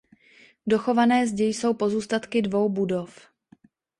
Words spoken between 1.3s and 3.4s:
jsou pozůstatky dvou budov.